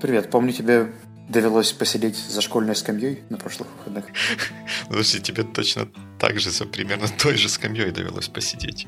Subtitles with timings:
[0.00, 0.92] Привет, помню, тебе
[1.28, 4.04] довелось посидеть за школьной скамьей на прошлых выходных.
[4.90, 5.88] Если тебе точно
[6.18, 8.86] так же, примерно той же скамьей довелось посидеть.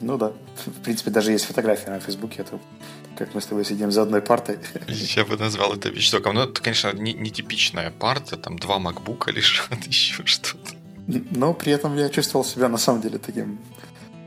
[0.00, 0.32] Ну да.
[0.66, 2.58] В принципе, даже есть фотография на Фейсбуке, это
[3.16, 4.58] как мы с тобой сидим за одной партой.
[4.88, 6.34] Я бы назвал это вещдоком.
[6.34, 10.74] Ну, это, конечно, не, не типичная парта, там два макбука лежат, еще что-то.
[11.06, 13.58] Но при этом я чувствовал себя на самом деле таким...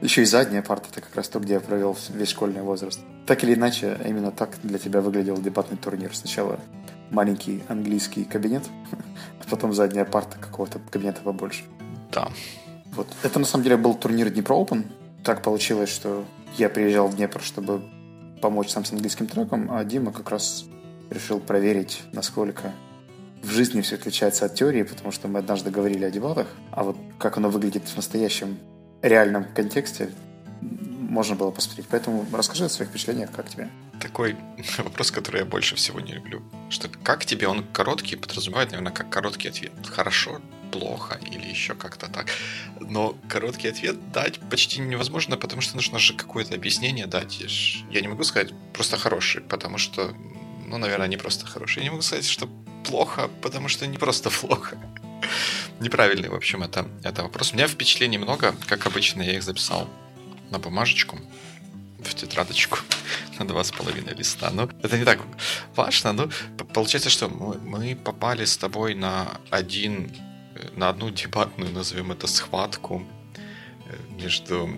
[0.02, 3.00] Еще и задняя парта, это как раз то, где я провел весь школьный возраст.
[3.26, 6.16] Так или иначе, именно так для тебя выглядел дебатный турнир.
[6.16, 6.60] Сначала
[7.12, 8.64] маленький английский кабинет,
[9.40, 11.64] а потом задняя парта какого-то кабинета побольше.
[12.12, 12.30] Да.
[12.92, 13.08] Вот.
[13.24, 14.86] Это на самом деле был турнир Днепро Open.
[15.24, 16.26] Так получилось, что
[16.58, 17.82] я приезжал в Днепр, чтобы
[18.42, 20.66] помочь сам с английским треком, а Дима как раз
[21.10, 22.74] решил проверить, насколько
[23.42, 26.98] в жизни все отличается от теории, потому что мы однажды говорили о дебатах, а вот
[27.20, 28.58] как оно выглядит в настоящем
[29.08, 30.10] реальном контексте,
[30.62, 31.88] можно было посмотреть.
[31.90, 33.70] Поэтому расскажи о своих впечатлениях, как тебе?
[34.00, 34.36] Такой
[34.78, 36.42] вопрос, который я больше всего не люблю.
[36.70, 39.72] Что как тебе он короткий, подразумевает, наверное, как короткий ответ.
[39.86, 42.28] Хорошо, плохо или еще как-то так.
[42.80, 47.40] Но короткий ответ дать почти невозможно, потому что нужно же какое-то объяснение дать.
[47.90, 50.14] Я не могу сказать просто хороший, потому что,
[50.68, 51.80] ну, наверное, не просто хороший.
[51.80, 52.50] Я не могу сказать, что
[52.84, 54.78] плохо, потому что не просто плохо.
[55.80, 57.52] Неправильный, в общем, это, это вопрос.
[57.52, 59.90] У меня впечатлений много, как обычно, я их записал
[60.50, 61.20] на бумажечку,
[62.00, 62.80] в тетрадочку
[63.40, 64.52] на два с половиной листа.
[64.52, 65.20] Но это не так
[65.76, 66.14] важно.
[66.14, 66.30] Но
[66.74, 70.12] получается, что мы, мы попали с тобой на один,
[70.76, 73.06] на одну дебатную, назовем это, схватку
[73.86, 74.70] э, между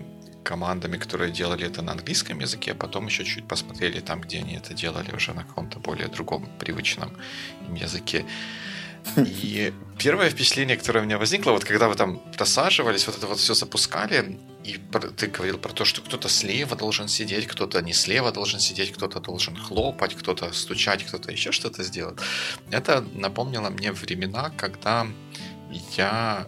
[0.42, 4.54] командами, которые делали это на английском языке, а потом еще чуть посмотрели там, где они
[4.54, 7.12] это делали уже на каком-то более другом, привычном
[7.76, 8.24] языке.
[9.16, 13.38] И первое впечатление, которое у меня возникло, вот когда вы там просаживались, вот это вот
[13.38, 14.78] все запускали, и
[15.16, 19.20] ты говорил про то, что кто-то слева должен сидеть, кто-то не слева должен сидеть, кто-то
[19.20, 22.18] должен хлопать, кто-то стучать, кто-то еще что-то сделать.
[22.70, 25.06] Это напомнило мне времена, когда
[25.96, 26.46] я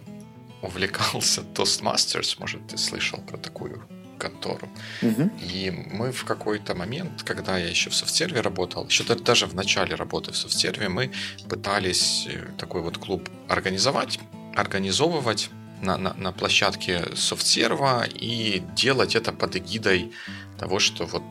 [0.61, 3.81] увлекался Toastmasters, может, ты слышал про такую
[4.21, 4.69] контору.
[5.01, 5.29] Угу.
[5.53, 9.95] И мы в какой-то момент, когда я еще в софтсерве работал, еще даже в начале
[9.95, 11.11] работы в софтсерве, мы
[11.49, 14.19] пытались э, такой вот клуб организовать,
[14.55, 15.49] организовывать
[15.81, 20.11] на, на, на площадке софтсерва и делать это под эгидой
[20.59, 21.23] того, что вот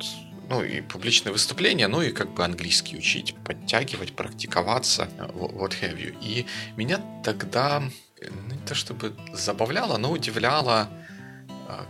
[0.49, 6.17] ну и публичные выступления, ну и как бы английский учить, подтягивать, практиковаться, вот have you.
[6.21, 6.47] И
[6.77, 7.83] меня тогда
[8.21, 10.89] э, ну, не то чтобы забавляло, но удивляло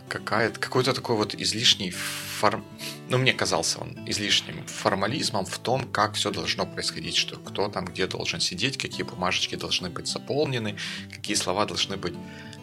[0.09, 2.65] какая-то, какой-то такой вот излишний форм...
[3.09, 7.85] Ну, мне казался он излишним формализмом в том, как все должно происходить, что кто там
[7.85, 10.77] где должен сидеть, какие бумажечки должны быть заполнены,
[11.13, 12.15] какие слова должны быть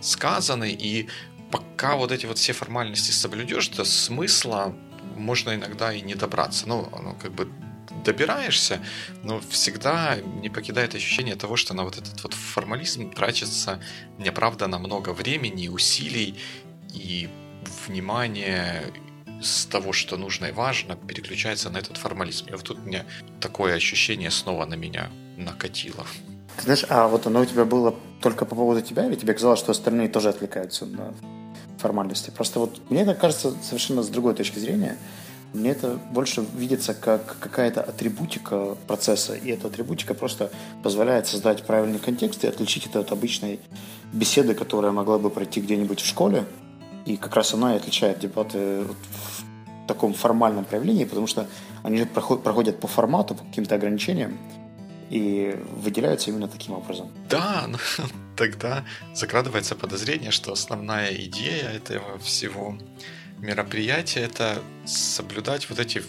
[0.01, 1.07] сказаны, и
[1.51, 4.75] пока вот эти вот все формальности соблюдешь, то смысла
[5.15, 6.67] можно иногда и не добраться.
[6.67, 7.49] Ну, ну как бы
[8.03, 8.79] добираешься,
[9.23, 13.81] но всегда не покидает ощущение того, что на вот этот вот формализм тратится
[14.17, 16.39] неправда много времени, усилий
[16.93, 17.29] и
[17.85, 18.83] внимание
[19.41, 22.47] с того, что нужно и важно, переключается на этот формализм.
[22.47, 23.05] И вот тут мне
[23.39, 26.05] такое ощущение снова на меня накатило.
[26.57, 29.59] Ты знаешь, а вот оно у тебя было только по поводу тебя, или тебе казалось,
[29.59, 31.13] что остальные тоже отвлекаются на
[31.77, 32.31] формальности?
[32.31, 34.97] Просто вот мне это кажется совершенно с другой точки зрения.
[35.53, 40.51] Мне это больше видится как какая-то атрибутика процесса, и эта атрибутика просто
[40.83, 43.59] позволяет создать правильный контекст и отличить это от обычной
[44.11, 46.45] беседы, которая могла бы пройти где-нибудь в школе,
[47.07, 51.47] и как раз она и отличает дебаты в таком формальном проявлении, потому что
[51.83, 54.37] они же проходят по формату, по каким-то ограничениям,
[55.09, 57.09] и выделяются именно таким образом.
[57.29, 57.77] Да, но
[58.35, 62.77] тогда закрадывается подозрение, что основная идея этого всего
[63.39, 66.03] мероприятия это соблюдать вот эти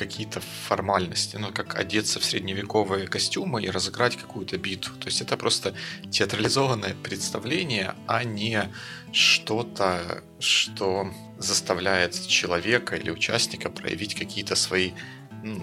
[0.00, 4.96] какие-то формальности, ну, как одеться в средневековые костюмы и разыграть какую-то битву.
[4.96, 5.74] То есть это просто
[6.10, 8.72] театрализованное представление, а не
[9.12, 11.06] что-то, что
[11.38, 14.92] заставляет человека или участника проявить какие-то свои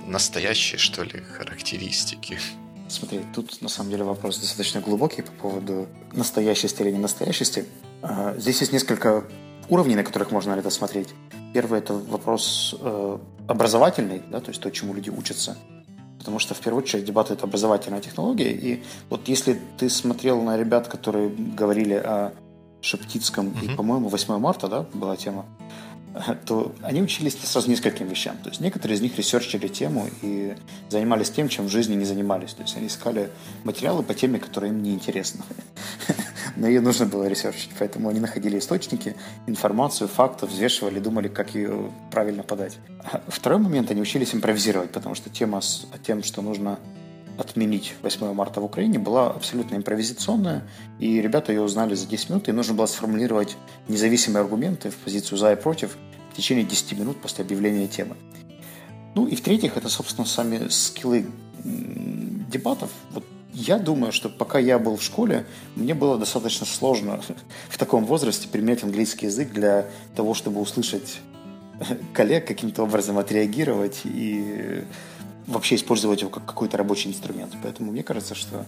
[0.08, 2.40] настоящие, что ли, характеристики.
[2.90, 7.66] Смотри, тут на самом деле вопрос достаточно глубокий по поводу настоящести или не настоящести.
[8.04, 9.24] А, здесь есть несколько
[9.70, 11.10] уровней, на которых можно это смотреть.
[11.54, 13.18] Первый– это вопрос э,
[13.48, 15.58] образовательный, да, то есть то, чему люди учатся.
[16.20, 18.52] Потому что, в первую очередь, дебаты– это образовательная технология.
[18.52, 22.34] И вот если ты смотрел на ребят, которые говорили о
[22.82, 23.74] Шептицком, mm-hmm.
[23.74, 25.46] и, по-моему, 8 марта да, была тема,
[26.46, 28.38] то они учились сразу нескольким вещам.
[28.38, 30.56] То есть некоторые из них research или тему и
[30.90, 32.54] занимались тем, чем в жизни не занимались.
[32.54, 33.30] То есть они искали
[33.64, 35.42] материалы по теме, которые им не интересны.
[36.56, 39.16] но ее нужно было research ить, поэтому они находили источники,
[39.46, 42.78] информацию, факты, взвешивали, думали, как ее правильно подать.
[43.04, 46.80] А второй момент, они учились импровизировать, потому что тема с тем, что нужно
[47.38, 50.64] отменить 8 марта в Украине, была абсолютно импровизационная,
[51.00, 53.56] и ребята ее узнали за 10 минут, и нужно было сформулировать
[53.88, 55.98] независимые аргументы в позицию «за» и «против»
[56.32, 58.16] в течение 10 минут после объявления темы.
[59.16, 61.26] Ну и в-третьих, это, собственно, сами скиллы
[61.64, 62.92] дебатов.
[63.12, 63.24] Вот
[63.54, 65.46] я думаю, что пока я был в школе,
[65.76, 67.20] мне было достаточно сложно
[67.70, 71.20] в таком возрасте применять английский язык для того, чтобы услышать
[72.14, 74.84] коллег, каким-то образом отреагировать и
[75.48, 77.54] вообще использовать его как какой-то рабочий инструмент.
[77.64, 78.66] Поэтому мне кажется, что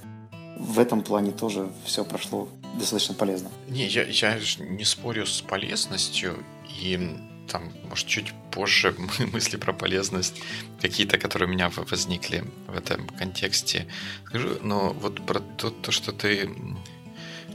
[0.57, 3.49] в этом плане тоже все прошло достаточно полезно.
[3.67, 6.43] Не, я, я не спорю с полезностью,
[6.81, 7.17] и
[7.49, 8.95] там, может, чуть позже
[9.33, 10.41] мысли про полезность
[10.81, 13.87] какие-то, которые у меня возникли в этом контексте,
[14.25, 16.49] скажу, но вот про то, то что ты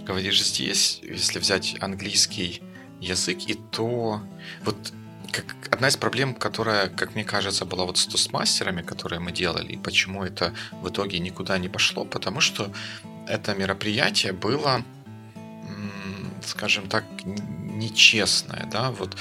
[0.04, 2.62] говоришь здесь, если взять английский
[3.00, 4.20] язык, и то
[4.64, 4.76] вот
[5.34, 9.72] как одна из проблем, которая, как мне кажется, была вот с тостмастерами, которые мы делали,
[9.72, 12.72] и почему это в итоге никуда не пошло, потому что
[13.26, 14.84] это мероприятие было,
[16.44, 19.16] скажем так, нечестное, да, вот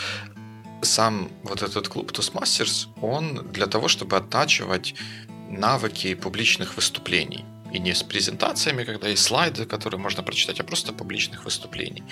[0.81, 4.95] сам вот этот клуб Toastmasters, он для того, чтобы оттачивать
[5.50, 7.45] навыки публичных выступлений.
[7.71, 12.04] И не с презентациями, когда есть слайды, которые можно прочитать, а просто публичных выступлений.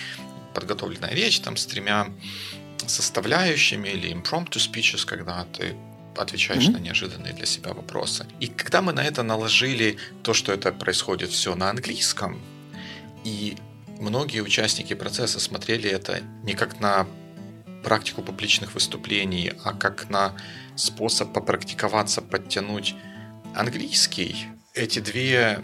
[0.54, 2.08] Подготовленная речь там с тремя
[2.90, 5.76] составляющими или impromptu speeches, когда ты
[6.18, 6.74] отвечаешь mm-hmm.
[6.74, 8.26] на неожиданные для себя вопросы.
[8.40, 12.42] И когда мы на это наложили то, что это происходит все на английском,
[13.24, 13.58] и
[14.00, 17.08] многие участники процесса смотрели это не как на
[17.84, 20.36] практику публичных выступлений, а как на
[20.76, 22.96] способ попрактиковаться, подтянуть
[23.56, 25.64] английский, эти две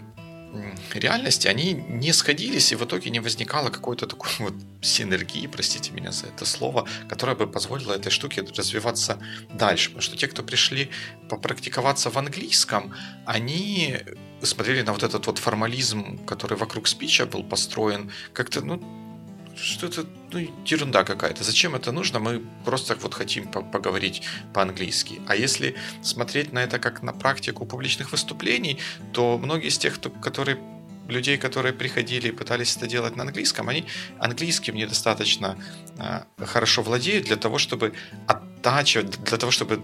[0.94, 6.12] реальности, они не сходились, и в итоге не возникало какой-то такой вот синергии, простите меня
[6.12, 9.18] за это слово, которая бы позволила этой штуке развиваться
[9.52, 9.90] дальше.
[9.90, 10.90] Потому что те, кто пришли
[11.28, 12.94] попрактиковаться в английском,
[13.26, 13.98] они
[14.42, 18.80] смотрели на вот этот вот формализм, который вокруг спича был построен, как-то, ну,
[19.60, 21.44] что это ну, ерунда какая-то.
[21.44, 22.18] Зачем это нужно?
[22.18, 24.22] Мы просто вот хотим по поговорить
[24.52, 25.20] по-английски.
[25.26, 28.78] А если смотреть на это как на практику публичных выступлений,
[29.12, 30.58] то многие из тех, кто, которые
[31.08, 33.86] людей, которые приходили и пытались это делать на английском, они
[34.18, 35.56] английским недостаточно
[35.98, 37.94] э, хорошо владеют для того, чтобы
[38.26, 39.80] оттачивать, для того, чтобы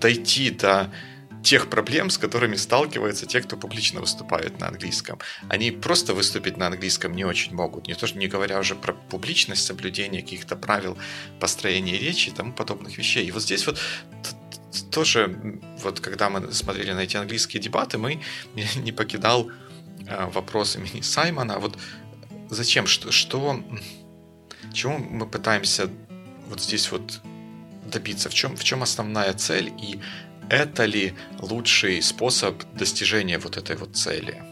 [0.00, 0.90] дойти до
[1.42, 5.18] тех проблем, с которыми сталкиваются те, кто публично выступает на английском.
[5.48, 9.64] Они просто выступить на английском не очень могут, не, то, не говоря уже про публичность,
[9.64, 10.98] соблюдение каких-то правил
[11.40, 13.26] построения речи и тому подобных вещей.
[13.26, 13.78] И вот здесь вот
[14.90, 18.20] тоже, вот когда мы смотрели на эти английские дебаты, мы
[18.76, 19.50] не покидал
[20.06, 21.78] э, вопрос имени Саймона, вот
[22.50, 23.62] зачем, что, что,
[24.72, 25.90] чему мы пытаемся
[26.48, 27.20] вот здесь вот
[27.86, 29.72] добиться, в чем, в чем основная цель?
[29.80, 30.00] И
[30.50, 34.42] это ли лучший способ достижения вот этой вот цели.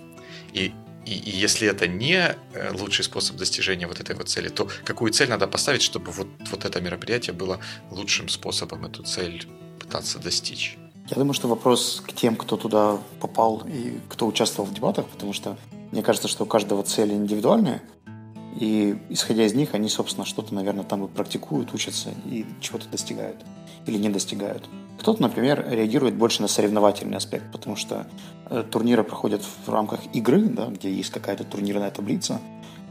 [0.52, 0.72] И,
[1.04, 5.12] и, и если это не э, лучший способ достижения вот этой вот цели, то какую
[5.12, 7.60] цель надо поставить, чтобы вот, вот это мероприятие было
[7.90, 9.46] лучшим способом эту цель
[9.80, 10.78] пытаться достичь?
[11.08, 15.32] Я думаю, что вопрос к тем, кто туда попал и кто участвовал в дебатах, потому
[15.32, 15.56] что
[15.92, 17.80] мне кажется, что у каждого цели индивидуальная,
[18.58, 23.36] и исходя из них, они, собственно, что-то, наверное, там и практикуют, учатся и чего-то достигают
[23.86, 24.64] или не достигают.
[24.98, 28.06] Кто-то, например, реагирует больше на соревновательный аспект, потому что
[28.48, 32.40] э, турниры проходят в рамках игры, да, где есть какая-то турнирная таблица,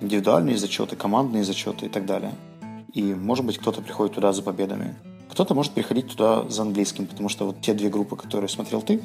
[0.01, 2.33] индивидуальные зачеты, командные зачеты и так далее.
[2.93, 4.95] И, может быть, кто-то приходит туда за победами.
[5.29, 9.01] Кто-то может приходить туда за английским, потому что вот те две группы, которые смотрел ты,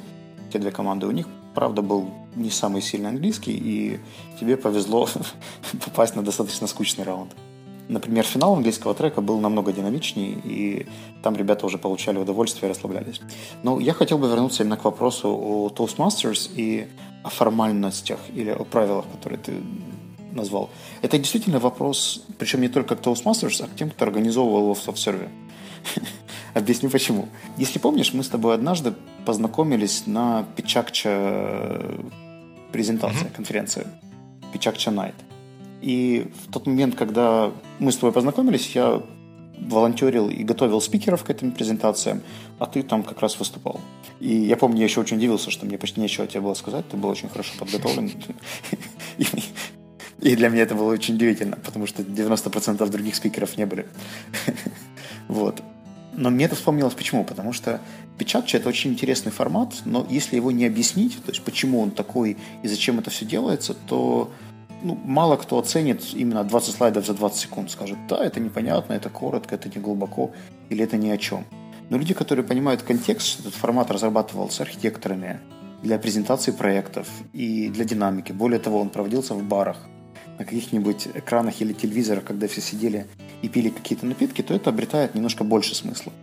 [0.52, 4.00] те две команды, у них, правда, был не самый сильный английский, и
[4.38, 5.08] тебе повезло
[5.84, 7.32] попасть на достаточно скучный раунд.
[7.90, 10.86] Например, финал английского трека был намного динамичнее, и
[11.24, 13.20] там ребята уже получали удовольствие и расслаблялись.
[13.64, 16.86] Но я хотел бы вернуться именно к вопросу о Toastmasters и
[17.24, 19.54] о формальностях или о правилах, которые ты
[20.32, 20.70] назвал.
[21.02, 24.82] Это действительно вопрос, причем не только к Toastmasters, а к тем, кто организовывал его в
[24.82, 25.28] софт-серве.
[26.54, 27.28] Объясню почему.
[27.56, 28.94] Если помнишь, мы с тобой однажды
[29.26, 31.82] познакомились на Пичакча
[32.70, 33.34] презентации, mm-hmm.
[33.34, 33.86] конференции.
[34.52, 35.16] Пичакча Найт.
[35.80, 39.02] И в тот момент, когда мы с тобой познакомились, я
[39.58, 42.22] волонтерил и готовил спикеров к этим презентациям,
[42.58, 43.80] а ты там как раз выступал.
[44.18, 46.96] И я помню, я еще очень удивился, что мне почти нечего тебе было сказать, ты
[46.96, 48.10] был очень хорошо подготовлен.
[50.20, 53.86] И для меня это было очень удивительно, потому что 90% других спикеров не были.
[55.28, 55.62] Вот.
[56.12, 57.24] Но мне это вспомнилось почему?
[57.24, 57.80] Потому что
[58.20, 62.36] Печатча это очень интересный формат, но если его не объяснить, то есть почему он такой
[62.62, 64.30] и зачем это все делается, то
[64.82, 67.70] ну, мало кто оценит именно 20 слайдов за 20 секунд.
[67.70, 70.32] Скажет, да, это непонятно, это коротко, это не глубоко,
[70.68, 71.44] или это ни о чем.
[71.88, 75.40] Но люди, которые понимают контекст, этот формат разрабатывался архитекторами
[75.82, 78.32] для презентации проектов и для динамики.
[78.32, 79.76] Более того, он проводился в барах,
[80.40, 83.06] на каких-нибудь экранах или телевизорах, когда все сидели
[83.42, 86.14] и пили какие-то напитки, то это обретает немножко больше смысла.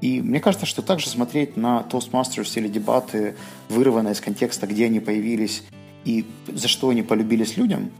[0.00, 3.36] И мне кажется, что также смотреть на Toastmasters или дебаты,
[3.68, 5.62] вырванные из контекста, где они появились
[6.04, 7.90] и за что они полюбились людям,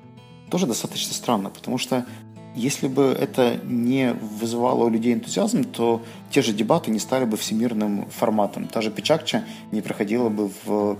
[0.50, 2.04] тоже достаточно странно, потому что
[2.57, 7.37] если бы это не вызывало у людей энтузиазм, то те же дебаты не стали бы
[7.37, 8.66] всемирным форматом.
[8.66, 10.99] Та же Печакча не проходила бы в,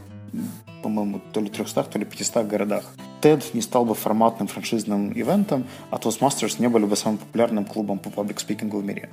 [0.83, 2.95] по-моему, то ли 300, то ли 500 городах.
[3.21, 7.99] TED не стал бы форматным франшизным ивентом, а Toastmasters не были бы самым популярным клубом
[7.99, 9.11] по паблик-спикингу в мире.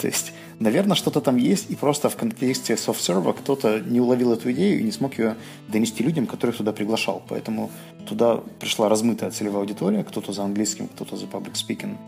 [0.00, 4.52] То есть, наверное, что-то там есть, и просто в контексте софт-серва кто-то не уловил эту
[4.52, 5.36] идею и не смог ее
[5.68, 7.22] донести людям, которых туда приглашал.
[7.28, 7.70] Поэтому
[8.08, 11.98] туда пришла размытая целевая аудитория, кто-то за английским, кто-то за паблик спикинг,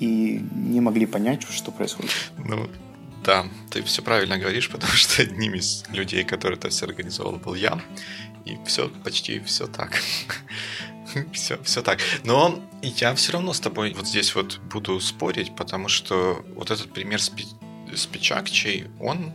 [0.00, 2.10] и не могли понять, что происходит.
[2.38, 2.68] Ну,
[3.24, 7.54] да, ты все правильно говоришь, потому что одним из людей, который это все организовал, был
[7.54, 7.80] я.
[8.44, 10.02] И все, почти все так.
[11.32, 12.00] все, все так.
[12.24, 16.92] Но я все равно с тобой вот здесь вот буду спорить, потому что вот этот
[16.92, 17.32] пример с,
[17.92, 19.34] с Печакчей, он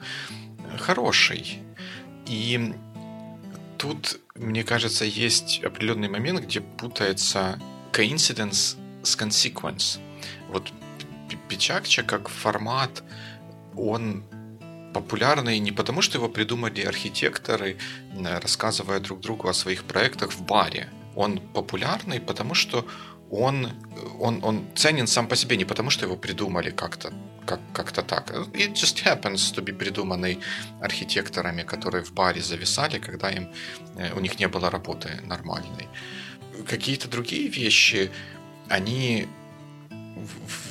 [0.78, 1.60] хороший.
[2.26, 2.74] И
[3.78, 7.60] тут, мне кажется, есть определенный момент, где путается
[7.92, 10.00] coincidence с consequence.
[10.50, 10.72] Вот
[11.48, 13.04] Печакча как формат,
[13.76, 14.24] он
[14.94, 17.78] популярный не потому, что его придумали архитекторы,
[18.42, 22.86] рассказывая друг другу о своих проектах в баре, он популярный, потому что
[23.32, 23.72] он,
[24.20, 27.14] он, он ценен сам по себе, не потому что его придумали как-то
[27.46, 28.32] как, как-то так.
[28.54, 30.40] It just happens to be придуманный
[30.82, 33.50] архитекторами, которые в баре зависали, когда им,
[33.98, 35.88] э, у них не было работы нормальной.
[36.68, 38.12] Какие-то другие вещи,
[38.70, 39.28] они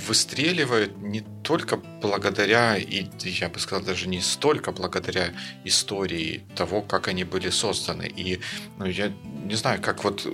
[0.07, 5.33] выстреливают не только благодаря, и я бы сказал, даже не столько благодаря
[5.65, 8.07] истории того, как они были созданы.
[8.17, 8.41] И
[8.79, 9.13] ну, я
[9.45, 10.27] не знаю, как вот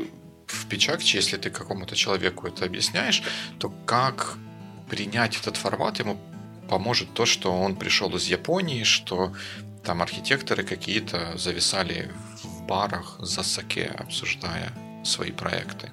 [0.55, 3.23] в Печакче, если ты какому-то человеку это объясняешь,
[3.59, 4.37] то как
[4.89, 6.17] принять этот формат ему
[6.69, 9.33] поможет то, что он пришел из Японии, что
[9.85, 12.11] там архитекторы какие-то зависали
[12.43, 14.73] в барах за саке, обсуждая
[15.05, 15.91] свои проекты.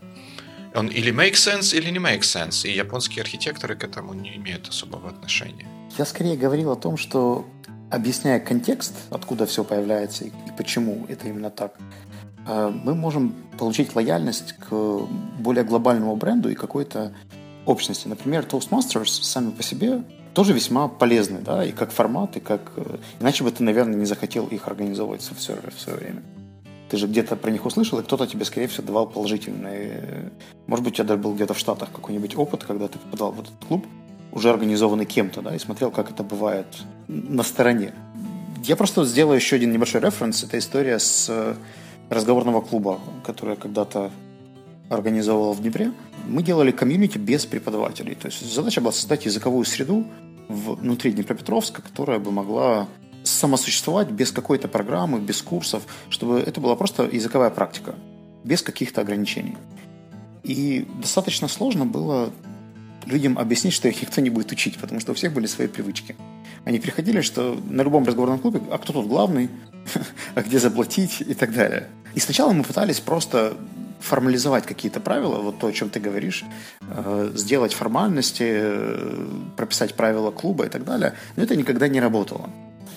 [0.73, 2.67] Он или make sense, или не make sense.
[2.67, 5.67] И японские архитекторы к этому не имеют особого отношения.
[5.97, 7.45] Я скорее говорил о том, что
[7.89, 11.75] объясняя контекст, откуда все появляется и почему это именно так,
[12.45, 14.71] мы можем получить лояльность к
[15.39, 17.13] более глобальному бренду и какой-то
[17.65, 18.07] общности.
[18.07, 22.71] Например, Toastmasters сами по себе тоже весьма полезны, да, и как формат, и как...
[22.77, 26.23] Э, иначе бы ты, наверное, не захотел их организовывать в сервере в свое время.
[26.89, 30.31] Ты же где-то про них услышал, и кто-то тебе, скорее всего, давал положительные...
[30.67, 33.39] Может быть, у тебя даже был где-то в Штатах какой-нибудь опыт, когда ты попадал в
[33.41, 33.85] этот клуб,
[34.31, 36.67] уже организованный кем-то, да, и смотрел, как это бывает
[37.07, 37.93] на стороне.
[38.63, 40.43] Я просто сделаю еще один небольшой референс.
[40.43, 41.55] Это история с э,
[42.11, 44.11] разговорного клуба, который когда-то
[44.89, 45.93] организовывал в Днепре.
[46.27, 48.15] Мы делали комьюнити без преподавателей.
[48.15, 50.05] То есть задача была создать языковую среду
[50.49, 52.87] внутри Днепропетровска, которая бы могла
[53.23, 57.95] самосуществовать без какой-то программы, без курсов, чтобы это была просто языковая практика,
[58.43, 59.55] без каких-то ограничений.
[60.43, 62.31] И достаточно сложно было
[63.05, 66.15] людям объяснить, что их никто не будет учить, потому что у всех были свои привычки.
[66.65, 69.49] Они приходили, что на любом разговорном клубе, а кто тут главный,
[70.35, 71.87] а где заплатить и так далее.
[72.13, 73.55] И сначала мы пытались просто
[73.99, 76.43] формализовать какие-то правила, вот то, о чем ты говоришь,
[76.81, 82.49] э, сделать формальности, э, прописать правила клуба и так далее, но это никогда не работало.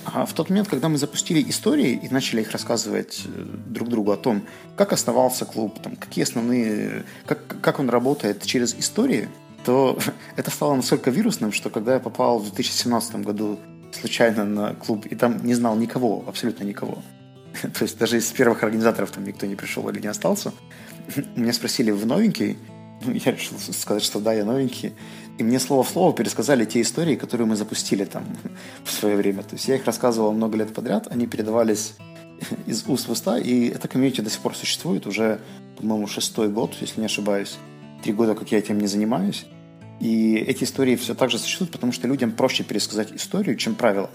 [0.06, 4.12] А в тот момент, когда мы запустили истории и начали их рассказывать э, друг другу
[4.12, 4.42] о том,
[4.76, 9.28] как основался клуб, там, какие основные, как, как он работает через истории,
[9.64, 9.98] то
[10.36, 13.58] это стало настолько вирусным, что когда я попал в 2017 году
[13.92, 17.02] случайно на клуб и там не знал никого, абсолютно никого,
[17.62, 20.52] то есть даже из первых организаторов там никто не пришел или не остался,
[21.36, 22.58] меня спросили, вы новенький?
[23.04, 24.94] Ну, я решил сказать, что да, я новенький.
[25.36, 28.24] И мне слово в слово пересказали те истории, которые мы запустили там
[28.84, 29.42] в свое время.
[29.42, 31.94] То есть я их рассказывал много лет подряд, они передавались
[32.66, 35.40] из уст в уста, и эта комьюнити до сих пор существует уже,
[35.76, 37.56] по-моему, шестой год, если не ошибаюсь.
[38.02, 39.46] Три года, как я этим не занимаюсь.
[40.00, 44.10] И эти истории все так же существуют, потому что людям проще пересказать историю, чем правила.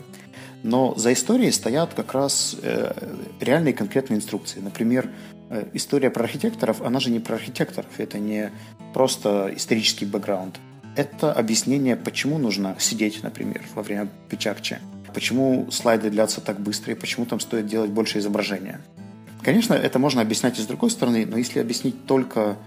[0.63, 2.91] Но за историей стоят как раз э,
[3.39, 4.59] реальные конкретные инструкции.
[4.59, 5.09] Например,
[5.49, 8.51] э, история про архитекторов, она же не про архитекторов, это не
[8.93, 10.59] просто исторический бэкграунд
[10.99, 14.79] это объяснение, почему нужно сидеть, например, во время печакчи,
[15.13, 18.81] почему слайды длятся так быстро и почему там стоит делать больше изображения.
[19.41, 22.57] Конечно, это можно объяснять и с другой стороны, но если объяснить только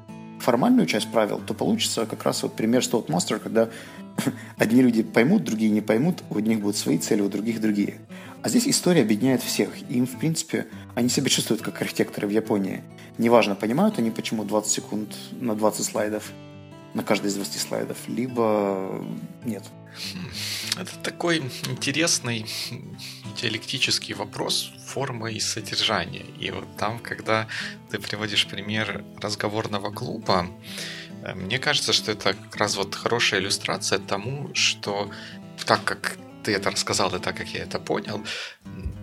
[0.43, 3.71] формальную часть правил, то получится как раз вот пример Stoutmaster, когда
[4.59, 7.99] одни люди поймут, другие не поймут, у одних будут свои цели, у других другие.
[8.43, 9.71] А здесь история объединяет всех.
[9.89, 12.83] Им, в принципе, они себя чувствуют как архитекторы в Японии.
[13.17, 16.33] Неважно, понимают они, почему 20 секунд на 20 слайдов,
[16.95, 19.05] на каждый из 20 слайдов, либо
[19.45, 19.65] нет.
[20.77, 22.47] Это такой интересный
[23.41, 26.25] диалектический вопрос формы и содержания.
[26.39, 27.47] И вот там, когда
[27.91, 30.47] ты приводишь пример разговорного клуба,
[31.23, 35.11] э, мне кажется, что это как раз вот хорошая иллюстрация тому, что
[35.67, 38.25] так как ты это рассказал и так как я это понял,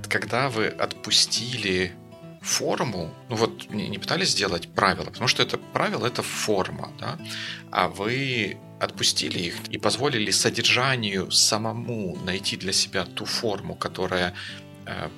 [0.10, 1.94] когда вы отпустили
[2.42, 7.18] форму, ну вот не, не пытались сделать правила, потому что это правило это форма, да,
[7.72, 14.34] а вы отпустили их и позволили содержанию самому найти для себя ту форму, которая
[14.86, 15.10] э,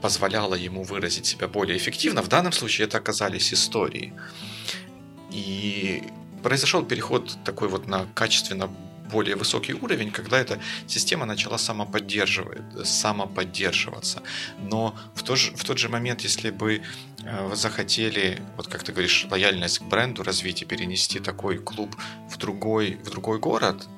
[0.00, 2.22] позволяла ему выразить себя более эффективно.
[2.22, 4.12] В данном случае это оказались истории.
[5.32, 6.02] И
[6.42, 8.70] произошел переход такой вот на качественно
[9.10, 14.22] более высокий уровень, когда эта система начала самоподдерживать, самоподдерживаться.
[14.58, 16.82] Но в, то же, в тот же момент, если бы
[17.24, 21.96] э, вы захотели, вот как ты говоришь, лояльность к бренду развить и перенести такой клуб
[22.30, 23.88] в другой, в другой город,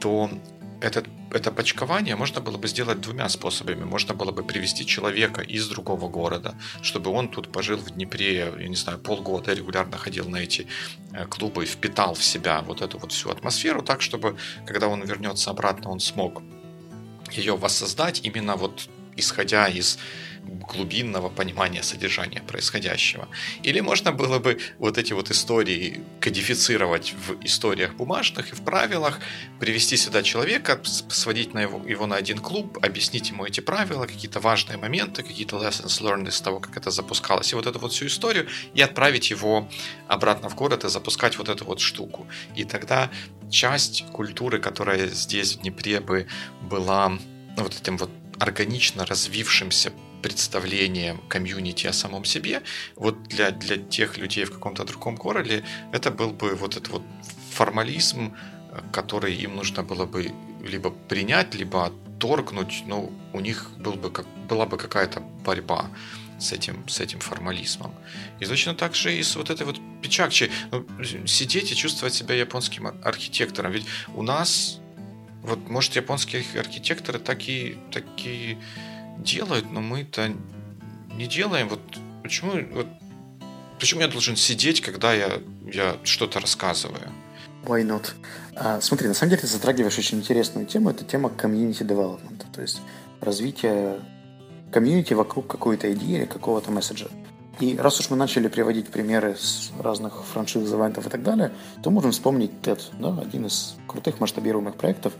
[0.00, 0.30] то
[0.80, 3.84] этот, это почкование можно было бы сделать двумя способами.
[3.84, 8.68] Можно было бы привести человека из другого города, чтобы он тут пожил в Днепре, я
[8.68, 10.66] не знаю, полгода, регулярно ходил на эти
[11.12, 15.50] э, клубы впитал в себя вот эту вот всю атмосферу, так, чтобы, когда он вернется
[15.50, 16.42] обратно, он смог
[17.32, 18.88] ее воссоздать именно вот
[19.20, 19.98] исходя из
[20.44, 23.28] глубинного понимания содержания происходящего.
[23.62, 29.20] Или можно было бы вот эти вот истории кодифицировать в историях бумажных и в правилах,
[29.58, 34.40] привести сюда человека, сводить на его, его на один клуб, объяснить ему эти правила, какие-то
[34.40, 38.06] важные моменты, какие-то lessons learned из того, как это запускалось, и вот эту вот всю
[38.06, 39.68] историю, и отправить его
[40.08, 42.26] обратно в город и запускать вот эту вот штуку.
[42.56, 43.10] И тогда
[43.50, 46.26] часть культуры, которая здесь в Днепре бы
[46.62, 49.92] была ну, вот этим вот органично развившимся
[50.22, 52.62] представлением комьюнити о самом себе,
[52.96, 57.02] вот для, для тех людей в каком-то другом городе это был бы вот этот вот
[57.52, 58.34] формализм,
[58.92, 64.26] который им нужно было бы либо принять, либо отторгнуть, но у них был бы как,
[64.48, 65.90] была бы какая-то борьба
[66.38, 67.94] с этим, с этим формализмом.
[68.40, 70.50] И точно так же и с вот этой вот печакчи.
[70.70, 70.86] Ну,
[71.26, 73.72] сидеть и чувствовать себя японским архитектором.
[73.72, 74.79] Ведь у нас,
[75.42, 78.58] вот может японские архитекторы такие, такие
[79.18, 80.32] делают, но мы-то
[81.14, 81.68] не делаем.
[81.68, 81.80] Вот
[82.22, 82.86] почему, вот,
[83.78, 85.40] почему я должен сидеть, когда я,
[85.72, 87.10] я что-то рассказываю?
[87.64, 88.12] Why not?
[88.54, 90.90] А, смотри, на самом деле ты затрагиваешь очень интересную тему.
[90.90, 92.80] Это тема комьюнити development, то есть
[93.20, 94.00] развитие
[94.72, 97.08] комьюнити вокруг какой-то идеи или какого-то месседжа.
[97.60, 101.90] И раз уж мы начали приводить примеры с разных франшиз, ивентов и так далее, то
[101.90, 105.12] можем вспомнить TED, да, один из крутых масштабируемых проектов.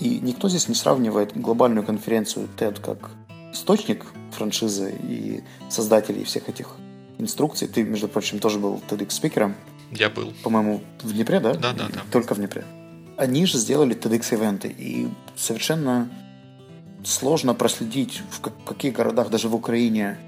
[0.00, 3.10] И никто здесь не сравнивает глобальную конференцию TED как
[3.52, 6.70] источник франшизы и создателей всех этих
[7.18, 7.68] инструкций.
[7.68, 9.54] Ты, между прочим, тоже был TEDx-спикером.
[9.92, 10.32] Я был.
[10.42, 11.54] По-моему, в Днепре, да?
[11.54, 12.00] Да, да, да.
[12.10, 12.64] Только в Днепре.
[13.16, 16.10] Они же сделали TEDx-ивенты, и совершенно
[17.04, 20.18] сложно проследить, в каких городах, даже в Украине,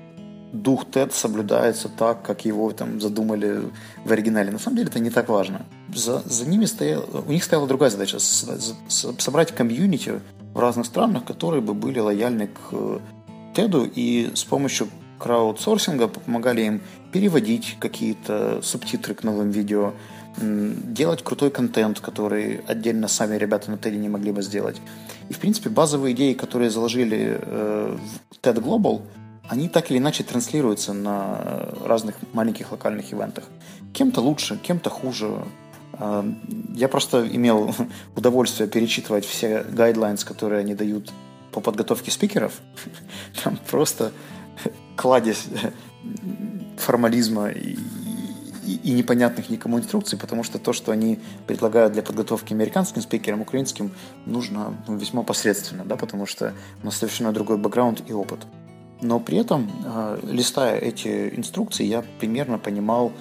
[0.53, 3.63] дух TED соблюдается так, как его там задумали
[4.05, 4.51] в оригинале.
[4.51, 5.67] На самом деле это не так важно.
[5.95, 8.19] За, за ними стоял, у них стояла другая задача–
[8.89, 10.21] собрать комьюнити
[10.55, 13.01] в разных странах, которые бы были лояльны к
[13.55, 16.81] Теду и с помощью краудсорсинга помогали им
[17.13, 19.95] переводить какие-то субтитры к новым видео,
[20.41, 24.81] делать крутой контент, который отдельно сами ребята на TED не могли бы сделать.
[25.29, 27.97] И, в принципе, базовые идеи, которые заложили э,
[28.31, 29.03] в TED Global,
[29.49, 33.45] они так или иначе транслируются на разных маленьких локальных ивентах.
[33.93, 35.43] Кем-то лучше, кем-то хуже.
[35.95, 36.23] Э,
[36.75, 37.75] я просто имел
[38.17, 41.11] удовольствие перечитывать все гайдлайнс, которые они дают
[41.51, 42.61] по подготовке спикеров,
[43.43, 44.13] там просто
[44.97, 45.47] кладезь
[46.77, 47.77] формализма и,
[48.67, 53.41] и, и непонятных никому инструкций, потому что то, что они предлагают для подготовки американским спикерам,
[53.41, 53.93] украинским,
[54.27, 58.41] нужно ну, весьма посредственно, да, потому что у нас совершенно другой бэкграунд и опыт.
[59.01, 63.13] Но при этом, э, листая эти инструкции, я примерно понимал,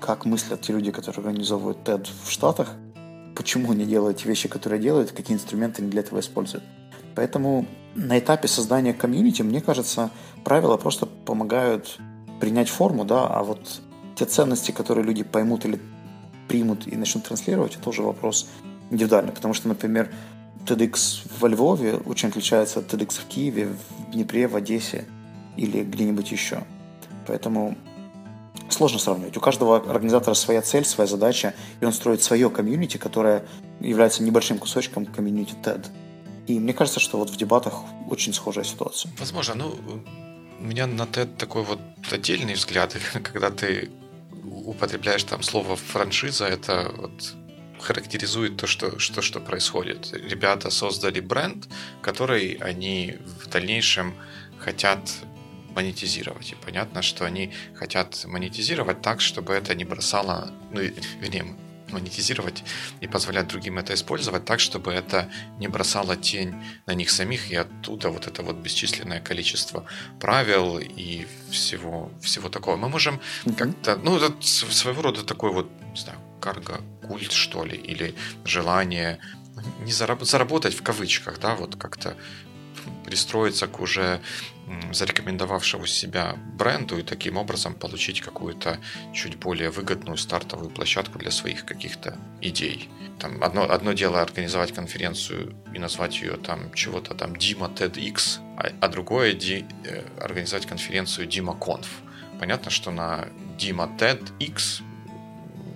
[0.00, 2.74] как мыслят те люди, которые организовывают TED в Штатах,
[3.34, 6.64] почему они делают те вещи, которые делают, какие инструменты они для этого используют.
[7.14, 10.10] Поэтому на этапе создания комьюнити, мне кажется,
[10.44, 11.98] правила просто помогают
[12.40, 13.80] принять форму, да, а вот
[14.16, 15.80] те ценности, которые люди поймут или
[16.48, 18.48] примут и начнут транслировать, это уже вопрос
[18.90, 19.32] индивидуальный.
[19.32, 20.12] Потому что, например,
[20.66, 25.04] TEDx во Львове очень отличается от TEDx в Киеве, в Днепре, в Одессе
[25.56, 26.64] или где-нибудь еще.
[27.26, 27.76] Поэтому
[28.68, 29.36] сложно сравнивать.
[29.36, 33.44] У каждого организатора своя цель, своя задача, и он строит свое комьюнити, которое
[33.80, 35.86] является небольшим кусочком комьюнити TED.
[36.46, 37.74] И мне кажется, что вот в дебатах
[38.10, 39.10] очень схожая ситуация.
[39.18, 39.74] Возможно, ну,
[40.60, 43.90] у меня на TED такой вот отдельный взгляд, когда ты
[44.44, 47.34] употребляешь там слово франшиза, это вот
[47.84, 50.12] характеризует то, что, что, что происходит.
[50.12, 51.68] Ребята создали бренд,
[52.02, 54.14] который они в дальнейшем
[54.58, 55.00] хотят
[55.74, 56.52] монетизировать.
[56.52, 60.80] И понятно, что они хотят монетизировать так, чтобы это не бросало, ну,
[61.20, 61.56] вернее,
[61.90, 62.64] монетизировать
[63.00, 66.54] и позволять другим это использовать так, чтобы это не бросало тень
[66.86, 69.84] на них самих, и оттуда вот это вот бесчисленное количество
[70.20, 72.76] правил и всего, всего такого.
[72.76, 73.54] Мы можем mm-hmm.
[73.54, 79.18] как-то, ну, это своего рода такой вот, не знаю, карго-культ, что ли, или желание
[79.80, 82.16] не зараб- заработать в кавычках, да, вот как-то
[83.06, 84.20] пристроиться к уже
[84.92, 88.78] зарекомендовавшему себя бренду и таким образом получить какую-то
[89.14, 92.88] чуть более выгодную стартовую площадку для своих каких-то идей.
[93.18, 98.70] Там одно, одно дело организовать конференцию и назвать ее там чего-то там Дима TEDx, а,
[98.80, 101.86] а другое ди, э, организовать конференцию Дима Conf.
[102.40, 103.28] Понятно, что на
[103.58, 104.82] Дима TEDx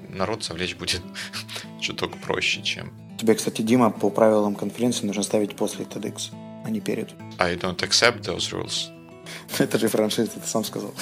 [0.08, 1.02] народ завлечь будет
[1.80, 2.92] чуток проще, чем...
[3.18, 6.30] Тебе, кстати, Дима, по правилам конференции нужно ставить после TEDx
[6.64, 7.08] а не перед.
[7.38, 8.90] I don't accept those rules.
[9.58, 10.94] Это же франшиза, ты сам сказал.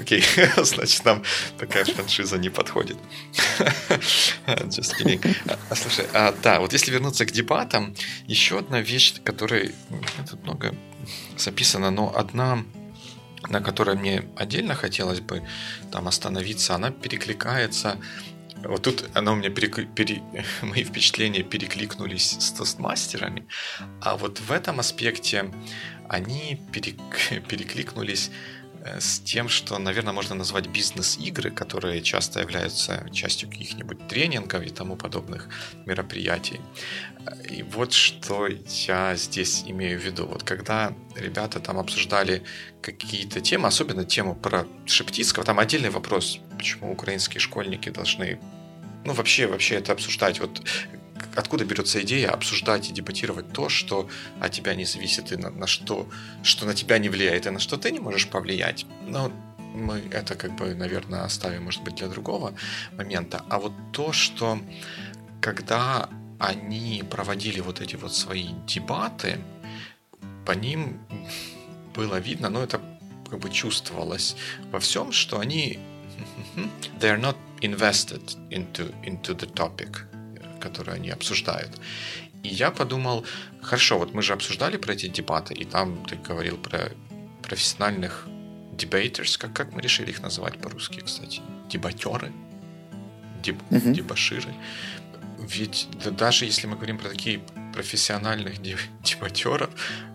[0.00, 0.64] Окей, okay.
[0.64, 1.22] значит, нам
[1.58, 2.96] такая франшиза не подходит.
[4.46, 5.36] Just kidding.
[5.70, 7.94] А, слушай, а, да, вот если вернуться к дебатам,
[8.26, 9.74] еще одна вещь, которой
[10.30, 10.74] тут много
[11.36, 12.64] записано, но одна
[13.48, 15.42] на которой мне отдельно хотелось бы
[15.90, 17.98] там остановиться, она перекликается.
[18.64, 19.94] Вот тут оно у меня перек...
[19.94, 20.22] пере...
[20.62, 23.46] мои впечатления перекликнулись с тестмастерами,
[24.00, 25.50] а вот в этом аспекте
[26.08, 26.96] они перек...
[27.48, 28.30] перекликнулись
[29.00, 34.96] с тем, что, наверное, можно назвать бизнес-игры, которые часто являются частью каких-нибудь тренингов и тому
[34.96, 35.48] подобных
[35.86, 36.60] мероприятий.
[37.50, 38.48] И вот что
[38.86, 40.26] я здесь имею в виду.
[40.26, 42.42] Вот когда ребята там обсуждали
[42.80, 48.38] какие-то темы, особенно тему про Шептицкого, там отдельный вопрос, почему украинские школьники должны
[49.04, 50.40] ну, вообще, вообще это обсуждать.
[50.40, 50.62] Вот
[51.34, 54.08] откуда берется идея обсуждать и дебатировать то, что
[54.40, 56.08] от тебя не зависит и на, на что,
[56.42, 58.86] что на тебя не влияет и на что ты не можешь повлиять.
[59.06, 59.32] Но
[59.74, 62.54] мы это как бы, наверное, оставим, может быть, для другого
[62.92, 63.44] момента.
[63.48, 64.58] А вот то, что
[65.40, 69.38] когда они проводили вот эти вот свои дебаты,
[70.44, 71.00] по ним
[71.94, 72.80] было видно, но это
[73.28, 74.36] как бы чувствовалось
[74.70, 75.78] во всем, что они
[77.00, 80.04] they are not invested into, into the topic,
[80.60, 81.70] который они обсуждают.
[82.42, 83.24] И я подумал,
[83.60, 86.92] хорошо, вот мы же обсуждали про эти дебаты, и там ты говорил про
[87.42, 88.26] профессиональных
[88.76, 91.40] debaters, как, как мы решили их называть по-русски, кстати?
[91.68, 92.32] Дебатеры?
[93.42, 93.92] Деб, uh-huh.
[93.92, 94.54] Дебаширы?
[95.38, 97.40] Ведь да, даже если мы говорим про такие
[97.74, 98.60] профессиональных
[99.02, 99.70] дебатеров,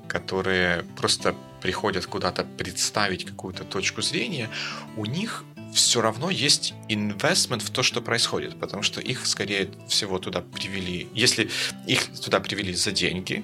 [0.08, 4.50] которые просто приходят куда-то представить какую-то точку зрения,
[4.98, 10.20] у них все равно есть инвестмент в то, что происходит, потому что их, скорее всего,
[10.20, 11.50] туда привели, если
[11.88, 13.44] их туда привели за деньги,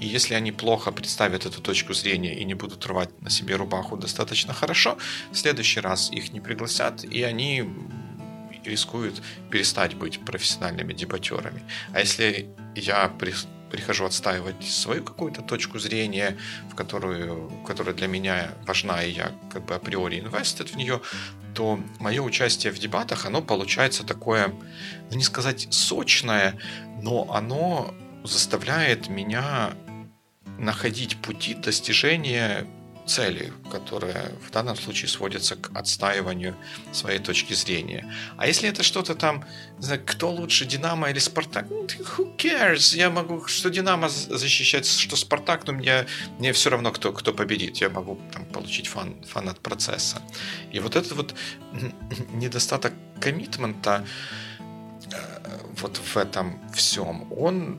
[0.00, 3.96] и если они плохо представят эту точку зрения и не будут рвать на себе рубаху
[3.96, 4.98] достаточно хорошо,
[5.32, 7.64] в следующий раз их не пригласят, и они
[8.64, 11.62] рискуют перестать быть профессиональными дебатерами.
[11.92, 13.08] А если я
[13.70, 16.36] прихожу отстаивать свою какую-то точку зрения,
[16.70, 21.00] в которую, которая для меня важна, и я как бы априори инвестит в нее,
[21.54, 24.48] то мое участие в дебатах, оно получается такое,
[25.10, 26.58] ну не сказать сочное,
[27.02, 29.72] но оно заставляет меня
[30.58, 32.66] находить пути достижения
[33.06, 36.56] цели, которая в данном случае сводится к отстаиванию
[36.92, 38.12] своей точки зрения.
[38.36, 39.44] А если это что-то там,
[39.78, 41.66] знаю, кто лучше, Динамо или Спартак?
[41.70, 42.96] Ну, who cares?
[42.96, 46.06] Я могу, что Динамо защищать, что Спартак, но мне,
[46.38, 47.76] мне все равно, кто, кто победит.
[47.76, 50.22] Я могу там, получить фан, фан от процесса.
[50.72, 51.34] И вот этот вот
[52.32, 54.06] недостаток коммитмента
[55.12, 55.16] э,
[55.80, 57.78] вот в этом всем, он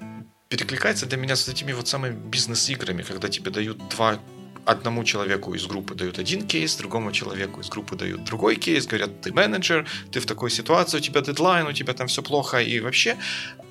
[0.50, 4.20] перекликается для меня с этими вот самыми бизнес-играми, когда тебе дают два
[4.66, 9.22] одному человеку из группы дают один кейс, другому человеку из группы дают другой кейс, говорят,
[9.22, 12.80] ты менеджер, ты в такой ситуации, у тебя дедлайн, у тебя там все плохо и
[12.80, 13.18] вообще,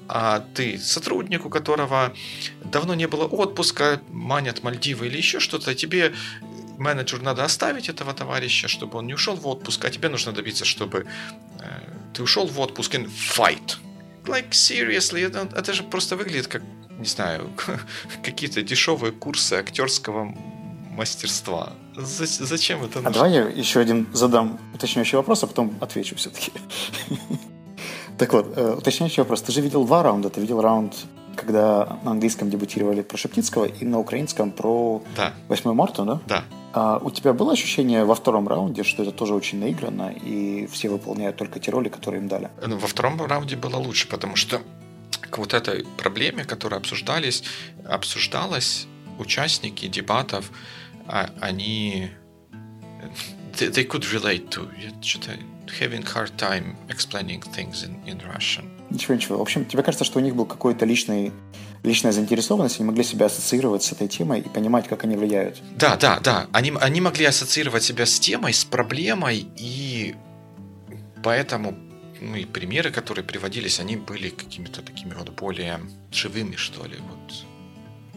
[0.08, 2.12] а ты сотрудник, у которого
[2.64, 6.12] давно не было отпуска, манят Мальдивы или еще что-то, тебе
[6.78, 10.64] менеджер надо оставить этого товарища, чтобы он не ушел в отпуск, а тебе нужно добиться,
[10.64, 11.06] чтобы
[11.60, 11.64] э,
[12.12, 13.76] ты ушел в отпуск in fight.
[14.26, 16.62] Like, seriously, это, это же просто выглядит как,
[16.98, 17.50] не знаю,
[18.24, 20.34] какие-то дешевые курсы актерского
[20.96, 21.72] мастерства.
[21.96, 23.10] Зачем это нужно?
[23.10, 26.52] А давай я еще один задам уточняющий вопрос, а потом отвечу все-таки.
[28.18, 29.42] Так вот, э, уточняющий вопрос.
[29.42, 30.30] Ты же видел два раунда.
[30.30, 30.94] Ты видел раунд,
[31.34, 35.32] когда на английском дебютировали про Шептицкого и на украинском про да.
[35.48, 36.20] 8 марта, да?
[36.26, 36.44] Да.
[36.72, 40.88] А у тебя было ощущение во втором раунде, что это тоже очень наиграно, и все
[40.88, 42.50] выполняют только те роли, которые им дали?
[42.66, 44.60] Ну, во втором раунде было лучше, потому что
[45.30, 47.44] к вот этой проблеме, которая обсуждались,
[47.84, 48.86] обсуждалась,
[49.18, 50.54] участники дебатов, а,
[51.06, 52.10] они
[53.58, 54.68] they, they could relate to.
[54.80, 55.32] Я что-то
[55.80, 58.68] having hard time explaining things in, in Russian.
[58.90, 59.38] Ничего, ничего.
[59.38, 61.32] В общем, тебе кажется, что у них был какой-то личный
[61.82, 65.62] личная заинтересованность, они могли себя ассоциировать с этой темой и понимать, как они влияют.
[65.76, 66.46] Да, да, да.
[66.50, 70.14] Они, они могли ассоциировать себя с темой, с проблемой, и
[71.22, 71.76] поэтому
[72.20, 76.96] ну, и примеры, которые приводились, они были какими-то такими вот более живыми, что ли.
[76.96, 77.44] Вот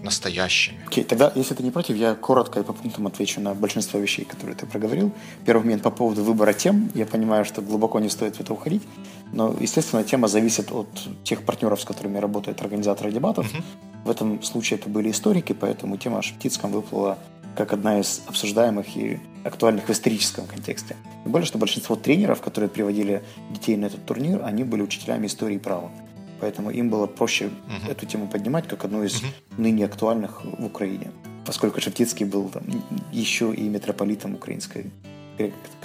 [0.04, 0.78] настоящими.
[0.88, 4.00] Окей, okay, тогда, если ты не против, я коротко и по пунктам отвечу на большинство
[4.00, 5.12] вещей, которые ты проговорил.
[5.46, 6.90] Первый момент по поводу выбора тем.
[6.94, 8.84] Я понимаю, что глубоко не стоит в это уходить,
[9.32, 10.88] но, естественно, тема зависит от
[11.24, 13.46] тех партнеров, с которыми работают организаторы дебатов.
[13.46, 13.64] Uh-huh.
[14.06, 17.18] В этом случае это были историки, поэтому тема о Шептицком выплыла
[17.58, 20.96] как одна из обсуждаемых и актуальных в историческом контексте.
[21.24, 25.56] Тем более, что большинство тренеров, которые приводили детей на этот турнир, они были учителями истории
[25.56, 25.92] и права.
[26.39, 27.91] Поэтому им было проще uh-huh.
[27.91, 29.58] эту тему поднимать как одну из uh-huh.
[29.58, 31.12] ныне актуальных в Украине.
[31.45, 32.63] Поскольку Шептицкий был там,
[33.12, 34.91] еще и митрополитом украинской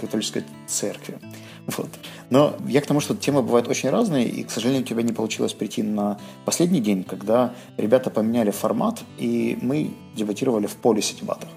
[0.00, 1.18] католической церкви.
[1.66, 1.88] Вот.
[2.30, 5.12] Но я к тому, что темы бывают очень разные, и, к сожалению, у тебя не
[5.12, 11.50] получилось прийти на последний день, когда ребята поменяли формат, и мы дебатировали в полисе дебатах.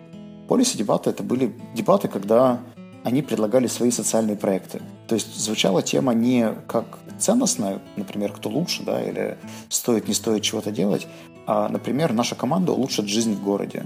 [0.47, 2.59] Полисе дебаты это были дебаты, когда
[3.03, 4.81] они предлагали свои социальные проекты.
[5.07, 9.37] То есть звучала тема не как ценностная, например, кто лучше, да, или
[9.69, 11.07] стоит, не стоит чего-то делать,
[11.47, 13.85] а, например, наша команда улучшит жизнь в городе.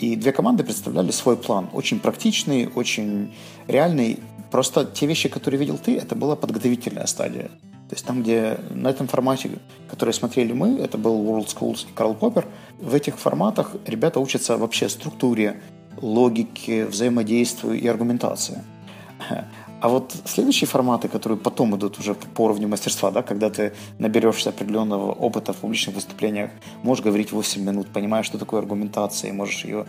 [0.00, 3.34] И две команды представляли свой план, очень практичный, очень
[3.68, 4.18] реальный.
[4.50, 7.48] Просто те вещи, которые видел ты, это была подготовительная стадия.
[7.88, 9.50] То есть там, где на этом формате,
[9.88, 12.46] который смотрели мы, это был World Schools и Карл Поппер,
[12.80, 15.60] в этих форматах ребята учатся вообще структуре,
[16.00, 18.62] логике, взаимодействию и аргументации.
[19.84, 24.48] А вот следующие форматы, которые потом идут уже по уровню мастерства, да, когда ты наберешься
[24.48, 26.50] определенного опыта в публичных выступлениях,
[26.82, 29.84] можешь говорить 8 минут, понимаешь, что такое аргументация, и можешь ее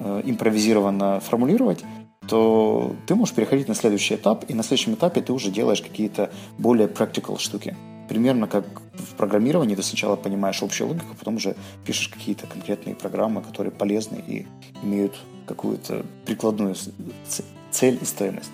[0.00, 1.84] э, импровизированно формулировать,
[2.28, 6.32] то ты можешь переходить на следующий этап, и на следующем этапе ты уже делаешь какие-то
[6.58, 7.76] более practical штуки.
[8.08, 11.54] Примерно как в программировании ты сначала понимаешь общую логику, потом уже
[11.84, 14.44] пишешь какие-то конкретные программы, которые полезны и
[14.82, 15.14] имеют
[15.46, 16.74] какую-то прикладную
[17.70, 18.50] цель и стоимость.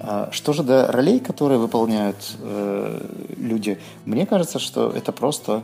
[0.00, 3.06] А что же до ролей, которые выполняют э,
[3.36, 5.62] люди, мне кажется, что это просто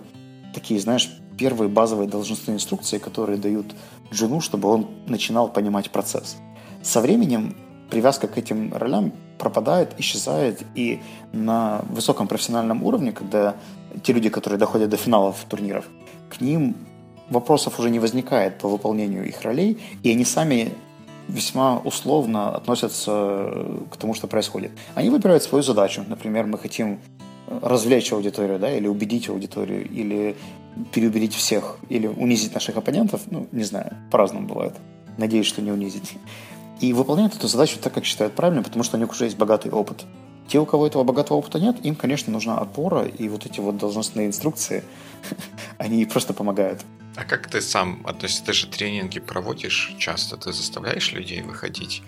[0.52, 3.66] такие, знаешь, первые базовые должностные инструкции, которые дают
[4.12, 6.36] Джуну, чтобы он начинал понимать процесс.
[6.82, 7.56] Со временем
[7.90, 11.00] привязка к этим ролям пропадает, исчезает, и
[11.32, 13.54] на высоком профессиональном уровне, когда
[14.02, 15.84] те люди, которые доходят до финалов турниров,
[16.30, 16.76] к ним
[17.28, 20.72] вопросов уже не возникает по выполнению их ролей, и они сами
[21.28, 24.72] весьма условно относятся к тому, что происходит.
[24.94, 26.04] Они выбирают свою задачу.
[26.06, 27.00] Например, мы хотим
[27.62, 30.36] развлечь аудиторию, да, или убедить аудиторию, или
[30.92, 33.22] переубедить всех, или унизить наших оппонентов.
[33.30, 34.74] Ну, не знаю, по-разному бывает.
[35.18, 36.16] Надеюсь, что не унизить.
[36.80, 39.70] И выполняют эту задачу так, как считают правильно, потому что у них уже есть богатый
[39.70, 40.04] опыт.
[40.48, 43.78] Те, у кого этого богатого опыта нет, им, конечно, нужна опора, и вот эти вот
[43.78, 44.82] должностные инструкции,
[45.78, 46.84] они просто помогают.
[47.16, 48.44] А как ты сам относишься?
[48.44, 52.02] Ты же тренинги проводишь часто, ты заставляешь людей выходить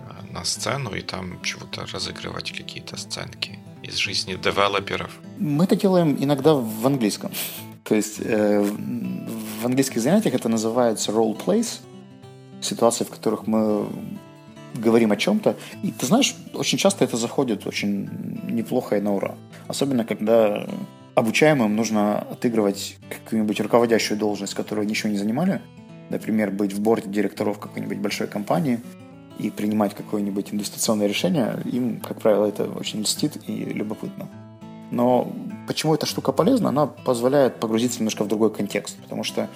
[0.00, 5.10] э, на сцену и там чего-то разыгрывать какие-то сценки из жизни девелоперов?
[5.38, 7.30] Мы это делаем иногда в английском.
[7.84, 11.80] То есть э, в английских занятиях это называется role plays,
[12.60, 13.88] ситуации, в которых мы
[14.74, 15.56] говорим о чем-то.
[15.82, 18.08] И ты знаешь, очень часто это заходит очень
[18.44, 19.34] неплохо и на ура.
[19.66, 20.68] Особенно, когда
[21.20, 25.60] обучаемым нужно отыгрывать какую-нибудь руководящую должность, которую они еще не занимали.
[26.08, 28.80] Например, быть в борде директоров какой-нибудь большой компании
[29.38, 31.58] и принимать какое-нибудь инвестиционное решение.
[31.64, 34.28] Им, как правило, это очень льстит и любопытно.
[34.90, 35.30] Но
[35.68, 36.70] почему эта штука полезна?
[36.70, 38.96] Она позволяет погрузиться немножко в другой контекст.
[39.02, 39.48] Потому что,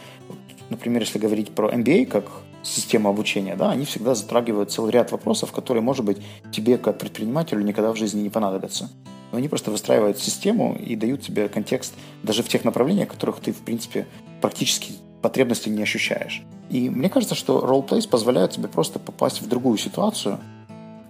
[0.71, 2.27] например, если говорить про MBA как
[2.63, 6.19] систему обучения, да, они всегда затрагивают целый ряд вопросов, которые, может быть,
[6.53, 8.91] тебе как предпринимателю никогда в жизни не понадобятся
[9.35, 13.53] но они просто выстраивают систему и дают тебе контекст даже в тех направлениях, которых ты,
[13.53, 14.07] в принципе,
[14.41, 14.93] практически
[15.23, 16.45] потребности не ощущаешь.
[16.71, 20.39] И мне кажется, что role-plays позволяют тебе просто попасть в другую ситуацию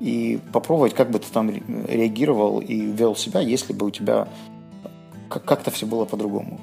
[0.00, 4.26] и попробовать, как бы ты там реагировал и вел себя, если бы у тебя
[5.28, 6.58] как-то все было по-другому.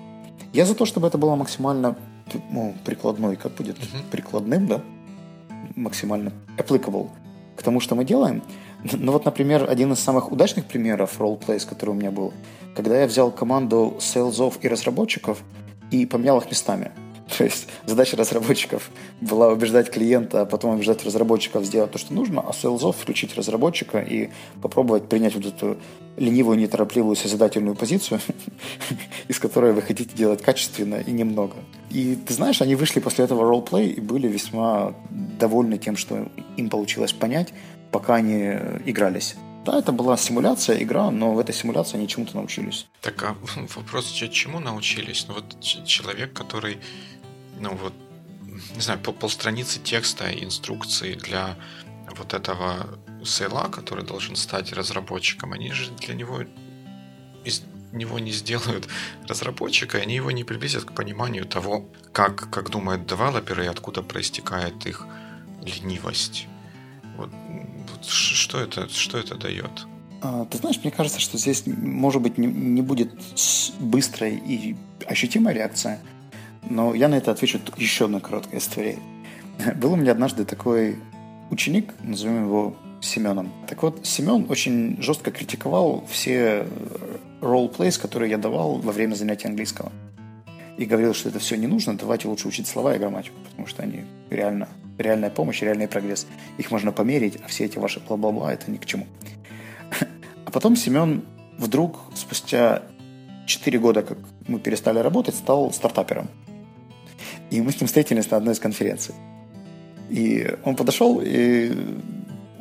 [0.54, 1.96] Я за то, чтобы это было максимально
[2.50, 4.10] ну, прикладной, как будет uh-huh.
[4.10, 4.82] прикладным, да?
[5.76, 7.10] максимально applicable
[7.56, 8.42] к тому, что мы делаем.
[8.84, 12.34] Ну вот, например, один из самых удачных примеров roleplays, который у меня был,
[12.76, 15.40] когда я взял команду сейлзов и разработчиков
[15.92, 16.92] и поменял их местами.
[17.38, 18.90] То есть задача разработчиков
[19.22, 24.00] была убеждать клиента, а потом убеждать разработчиков сделать то, что нужно, а сейлзов включить разработчика
[24.00, 24.30] и
[24.62, 25.78] попробовать принять вот эту
[26.18, 28.20] ленивую, неторопливую, созидательную позицию,
[29.28, 31.56] из которой вы хотите делать качественно и немного.
[31.90, 36.70] И ты знаешь, они вышли после этого ролплей и были весьма довольны тем, что им
[36.70, 37.54] получилось понять,
[37.92, 39.36] пока они игрались.
[39.66, 42.88] Да, это была симуляция, игра, но в этой симуляции они чему-то научились.
[43.02, 43.36] Так, а
[43.76, 45.26] вопрос, чему научились?
[45.28, 46.80] Ну вот человек, который,
[47.60, 47.94] ну вот,
[48.76, 51.58] не знаю, пол полстраницы текста, инструкции для
[52.18, 56.42] вот этого сейла, который должен стать разработчиком, они же для него
[57.46, 58.88] из него не сделают
[59.28, 64.02] разработчика, и они его не приблизят к пониманию того, как, как думают девелоперы и откуда
[64.02, 65.06] проистекает их
[65.62, 66.48] ленивость.
[67.18, 67.30] Вот,
[68.02, 69.88] вот что, это, что это дает?
[70.22, 73.12] А, ты знаешь, мне кажется, что здесь, может быть, не, не будет
[73.80, 76.00] быстрой и ощутимой реакция,
[76.70, 79.00] но я на это отвечу еще одной короткой историей.
[79.76, 80.98] Был у меня однажды такой
[81.50, 83.52] ученик, назовем его Семеном.
[83.68, 86.68] Так вот, Семен очень жестко критиковал все
[87.42, 89.92] ролл-плейс, которые я давал во время занятия английского.
[90.78, 93.84] И говорил, что это все не нужно, давайте лучше учить слова и грамматику, потому что
[93.84, 96.26] они реально, реальная помощь, реальный прогресс.
[96.58, 99.06] Их можно померить, а все эти ваши бла-бла-бла, это ни к чему.
[100.46, 101.24] А потом Семен
[101.58, 102.84] вдруг, спустя
[103.46, 106.30] 4 года, как мы перестали работать, стал стартапером.
[107.50, 109.14] И мы с ним встретились на одной из конференций.
[110.10, 111.72] И он подошел и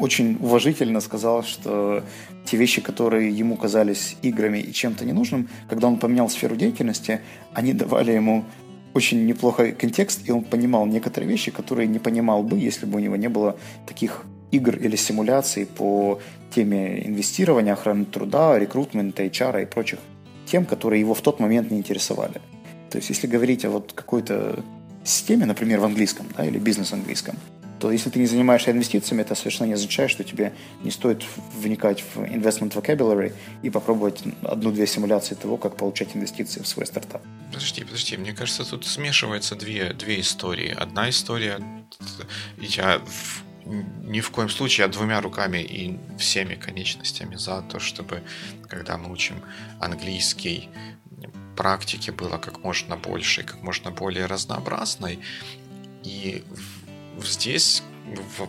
[0.01, 2.03] очень уважительно сказал, что
[2.45, 7.21] те вещи, которые ему казались играми и чем-то ненужным, когда он поменял сферу деятельности,
[7.53, 8.45] они давали ему
[8.95, 13.01] очень неплохой контекст, и он понимал некоторые вещи, которые не понимал бы, если бы у
[13.01, 16.21] него не было таких игр или симуляций по
[16.55, 20.01] теме инвестирования, охраны труда, рекрутмента, HR и прочих
[20.47, 22.41] тем, которые его в тот момент не интересовали.
[22.91, 24.65] То есть, если говорить о вот какой-то
[25.05, 27.37] системе, например, в английском, да, или бизнес-английском,
[27.81, 32.05] то если ты не занимаешься инвестициями, это совершенно не означает, что тебе не стоит вникать
[32.14, 37.23] в investment vocabulary и попробовать одну-две симуляции того, как получать инвестиции в свой стартап.
[37.53, 40.75] Подожди, подожди, мне кажется, тут смешиваются две, две истории.
[40.79, 41.61] Одна история,
[42.59, 43.01] я
[43.66, 48.23] ни в коем случае, а двумя руками и всеми конечностями за то, чтобы,
[48.69, 49.43] когда мы учим
[49.81, 50.69] английский,
[51.57, 55.21] практики было как можно больше, как можно более разнообразной.
[56.03, 56.43] И
[57.27, 57.83] здесь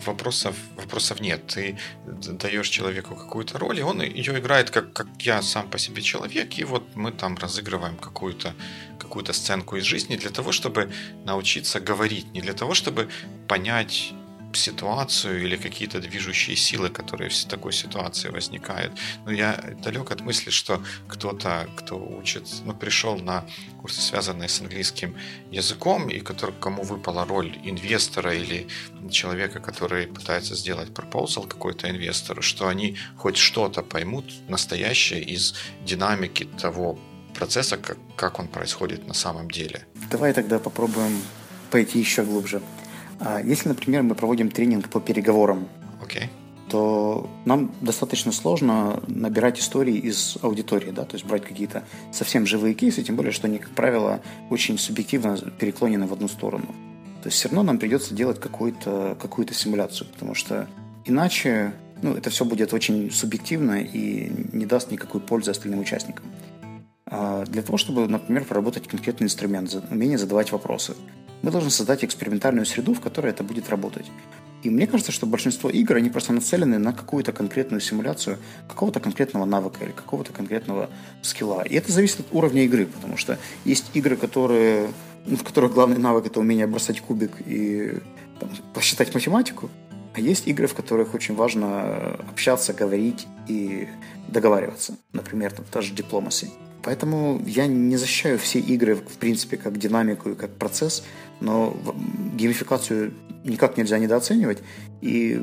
[0.06, 1.48] вопросов, вопросов нет.
[1.48, 6.02] Ты даешь человеку какую-то роль, и он ее играет как, как я сам по себе
[6.02, 8.56] человек, и вот мы там разыгрываем какую-то
[9.00, 10.92] какую сценку из жизни для того, чтобы
[11.26, 13.10] научиться говорить, не для того, чтобы
[13.48, 14.14] понять
[14.56, 18.94] ситуацию или какие-то движущие силы, которые в такой ситуации возникают.
[19.26, 23.46] Но я далек от мысли, что кто-то, кто учит, ну, пришел на
[23.82, 25.16] курсы, связанные с английским
[25.52, 28.68] языком, и который, кому выпала роль инвестора или
[29.10, 36.46] человека, который пытается сделать proposal какой-то инвестору, что они хоть что-то поймут настоящее из динамики
[36.46, 37.00] того
[37.34, 39.86] процесса, как, как он происходит на самом деле.
[40.10, 41.22] Давай тогда попробуем
[41.72, 42.62] пойти еще глубже.
[43.24, 45.68] А если, например, мы проводим тренинг по переговорам,
[46.04, 46.24] okay.
[46.70, 52.74] то нам достаточно сложно набирать истории из аудитории, да, то есть брать какие-то совсем живые
[52.74, 56.66] кейсы, тем более, что они, как правило, очень субъективно переклонены в одну сторону.
[57.22, 60.68] То есть все равно нам придется делать какую-то какую симуляцию, потому что
[61.06, 66.26] иначе ну, это все будет очень субъективно и не даст никакой пользы остальным участникам.
[67.12, 70.96] А для того, чтобы, например, проработать конкретный инструмент, умение задавать вопросы,
[71.42, 74.06] мы должны создать экспериментальную среду, в которой это будет работать.
[74.64, 78.38] И мне кажется, что большинство игр, они просто нацелены на какую-то конкретную симуляцию
[78.70, 80.90] какого-то конкретного навыка или какого-то конкретного
[81.22, 81.64] скилла.
[81.64, 84.88] И это зависит от уровня игры, потому что есть игры, которые,
[85.26, 87.98] ну, в которых главный навык– это умение бросать кубик и
[88.40, 89.70] там, посчитать математику,
[90.14, 93.90] а есть игры, в которых очень важно общаться, говорить и
[94.30, 94.96] договариваться.
[95.12, 96.50] Например, там, та же Diplomacy.
[96.84, 101.04] Поэтому я не защищаю все игры, в принципе, как динамику и как процесс,
[101.40, 101.76] но
[102.36, 103.14] геймификацию
[103.44, 104.60] никак нельзя недооценивать.
[105.02, 105.42] И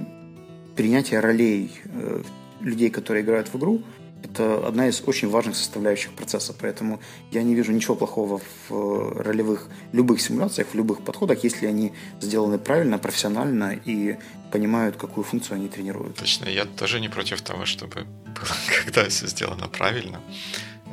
[0.77, 2.23] принятие ролей э,
[2.61, 3.83] людей, которые играют в игру,
[4.23, 6.55] это одна из очень важных составляющих процесса.
[6.59, 11.67] Поэтому я не вижу ничего плохого в э, ролевых любых симуляциях, в любых подходах, если
[11.67, 14.17] они сделаны правильно, профессионально и
[14.51, 16.17] понимают, какую функцию они тренируют.
[16.17, 20.21] Точно, я тоже не против того, чтобы было, когда все сделано правильно.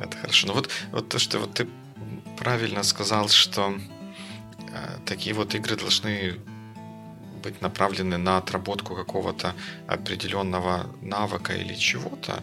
[0.00, 0.46] Это хорошо.
[0.46, 1.68] Но вот, вот то, что вот ты
[2.36, 3.74] правильно сказал, что
[4.58, 6.36] э, такие вот игры должны
[7.42, 9.54] быть направлены на отработку какого-то
[9.86, 12.42] определенного навыка или чего-то,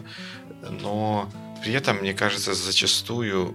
[0.70, 1.28] но
[1.62, 3.54] при этом, мне кажется, зачастую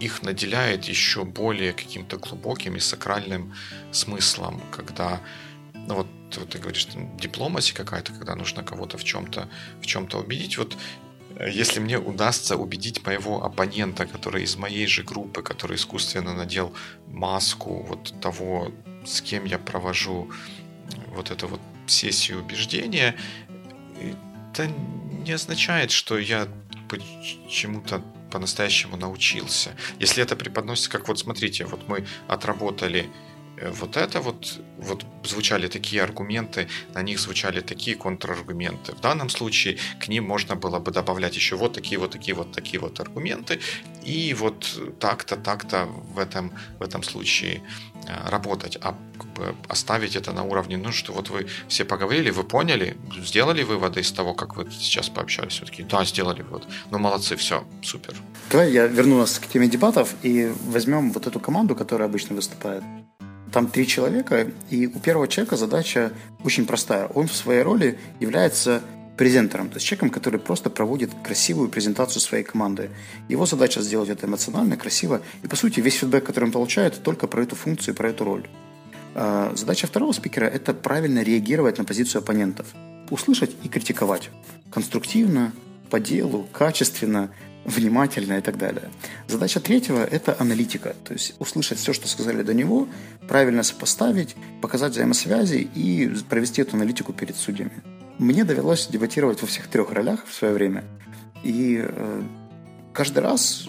[0.00, 3.54] их наделяет еще более каким-то глубоким и сакральным
[3.92, 5.20] смыслом, когда,
[5.74, 6.88] ну вот, вот ты говоришь,
[7.20, 9.48] дипломasi какая-то, когда нужно кого-то в чем-то
[9.80, 10.58] в чем-то убедить.
[10.58, 10.76] Вот
[11.40, 16.74] если мне удастся убедить моего оппонента, который из моей же группы, который искусственно надел
[17.08, 18.72] маску вот того,
[19.04, 20.30] с кем я провожу
[21.14, 23.16] вот эту вот сессию убеждения,
[24.52, 24.66] это
[25.24, 26.48] не означает, что я
[27.48, 29.70] чему-то по-настоящему научился.
[30.00, 33.06] Если это преподносится как вот смотрите, вот мы отработали э,
[33.70, 38.92] вот это вот, вот звучали такие аргументы, на них звучали такие контраргументы.
[38.92, 42.52] В данном случае к ним можно было бы добавлять еще вот такие вот такие вот
[42.52, 43.60] такие вот аргументы,
[44.04, 47.62] и вот так-то, так-то в этом, в этом случае
[48.08, 48.96] Э, работать, а
[49.68, 54.10] оставить это на уровне, ну что вот вы все поговорили, вы поняли, сделали выводы из
[54.10, 58.14] того, как вы сейчас пообщались, все-таки, да, сделали вывод, ну молодцы, все, супер.
[58.50, 62.82] Давай я верну нас к теме дебатов и возьмем вот эту команду, которая обычно выступает.
[63.52, 67.06] Там три человека, и у первого человека задача очень простая.
[67.08, 68.82] Он в своей роли является
[69.16, 72.90] презентером, то есть человеком, который просто проводит красивую презентацию своей команды.
[73.28, 77.26] Его задача сделать это эмоционально, красиво, и по сути весь фидбэк, который он получает, только
[77.26, 78.48] про эту функцию, про эту роль.
[79.14, 82.66] А, задача второго спикера– это правильно реагировать на позицию оппонентов,
[83.10, 84.30] услышать и критиковать.
[84.70, 85.52] Конструктивно,
[85.90, 87.30] по делу, качественно,
[87.64, 88.90] внимательно и так далее.
[89.28, 92.88] Задача третьего– это аналитика, то есть услышать все, что сказали до него,
[93.28, 97.82] правильно сопоставить, показать взаимосвязи и провести эту аналитику перед судьями.
[98.18, 100.84] Мне довелось дебатировать во всех трех ролях в свое время.
[101.42, 102.22] И э,
[102.92, 103.68] каждый раз,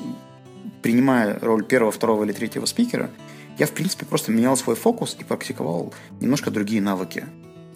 [0.81, 3.09] принимая роль первого, второго или третьего спикера,
[3.57, 7.25] я, в принципе, просто менял свой фокус и практиковал немножко другие навыки.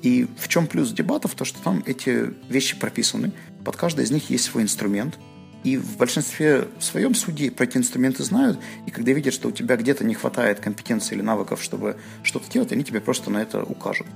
[0.02, 1.36] И в чем плюс дебатов?
[1.36, 3.32] То, что там эти вещи прописаны.
[3.64, 5.18] Под каждой из них есть свой инструмент.
[5.64, 9.76] И в большинстве своем судьи про эти инструменты знают, и когда видят, что у тебя
[9.76, 14.08] где-то не хватает компетенции или навыков, чтобы что-то делать, они тебе просто на это укажут.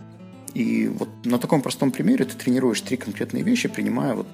[0.53, 4.27] И вот на таком простом примере ты тренируешь три конкретные вещи, принимая вот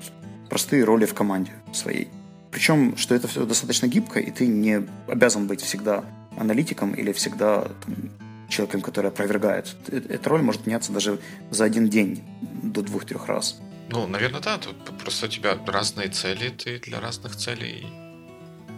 [0.49, 2.07] простые роли в команде своей.
[2.51, 6.05] Причем, что это все достаточно гибко, и ты не обязан быть всегда
[6.37, 7.95] аналитиком или всегда там,
[8.49, 9.75] человеком, который опровергает.
[9.87, 11.19] Э, эта роль может меняться даже
[11.51, 12.23] за один день
[12.63, 13.59] до двух-трех раз.
[13.89, 14.57] Ну, наверное, да.
[14.57, 17.87] Тут просто у тебя разные цели, ты для разных целей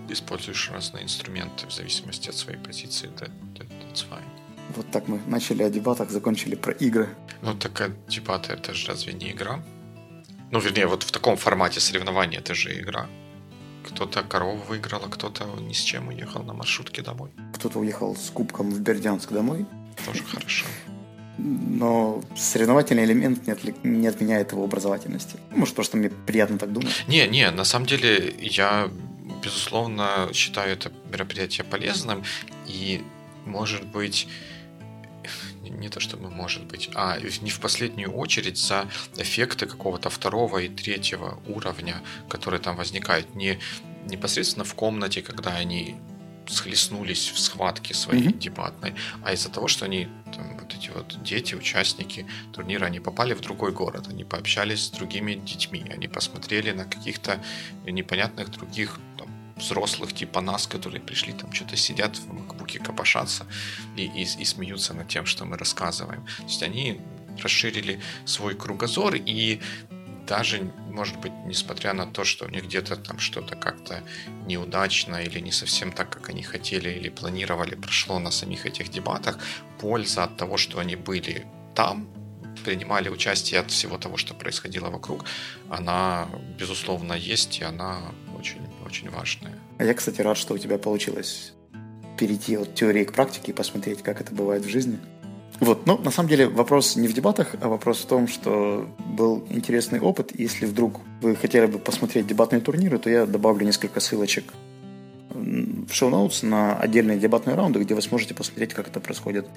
[0.09, 3.09] используешь разные инструменты в зависимости от своей позиции.
[3.09, 4.23] That, that, that's fine.
[4.75, 7.09] Вот так мы начали о дебатах, закончили про игры.
[7.41, 9.63] Ну, так а дебаты это же разве не игра?
[10.51, 13.07] Ну, вернее, вот в таком формате соревнования это же игра.
[13.83, 17.31] Кто-то корову выиграл, а кто-то ни с чем уехал на маршрутке домой.
[17.53, 19.65] Кто-то уехал с кубком в Бердянск домой.
[20.05, 20.65] Тоже хорошо.
[21.41, 23.73] Но соревновательный элемент не, отли...
[23.83, 25.37] не отменяет его образовательности.
[25.51, 26.89] Может, просто мне приятно так думать.
[27.07, 28.89] Не, не, на самом деле я,
[29.43, 32.23] безусловно, считаю это мероприятие полезным.
[32.67, 33.01] И,
[33.45, 34.27] может быть,
[35.63, 38.87] не то чтобы может быть, а не в последнюю очередь за
[39.17, 43.59] эффекты какого-то второго и третьего уровня, которые там возникают не
[44.05, 45.95] непосредственно в комнате, когда они
[46.49, 48.39] схлестнулись в схватке своей mm-hmm.
[48.39, 53.33] дебатной, а из-за того, что они, там, вот эти вот дети, участники турнира, они попали
[53.33, 57.41] в другой город, они пообщались с другими детьми, они посмотрели на каких-то
[57.85, 59.27] непонятных других там,
[59.57, 63.45] взрослых типа нас, которые пришли там что-то сидят в макбуке, копошатся
[63.95, 66.25] и, и, и смеются над тем, что мы рассказываем.
[66.37, 67.01] То есть они
[67.41, 69.59] расширили свой кругозор и
[70.29, 74.03] даже, может быть, несмотря на то, что у них где-то там что-то как-то
[74.47, 79.39] неудачно или не совсем так, как они хотели или планировали, прошло на самих этих дебатах,
[79.79, 82.07] польза от того, что они были там,
[82.63, 85.25] принимали участие от всего того, что происходило вокруг,
[85.69, 86.27] она,
[86.59, 87.99] безусловно, есть, и она
[88.37, 89.55] очень, очень важная.
[89.79, 91.53] А я, кстати, рад, что у тебя получилось
[92.19, 94.99] перейти от теории к практике и посмотреть, как это бывает в жизни.
[95.59, 99.45] Вот, ну, на самом деле, вопрос не в дебатах, а вопрос в том, что был
[99.49, 100.31] интересный опыт.
[100.39, 104.53] Если вдруг вы хотели бы посмотреть дебатные турниры, то я добавлю несколько ссылочек
[105.31, 109.47] в шоу-ноутс на отдельные дебатные раунды, где вы сможете посмотреть, как это происходит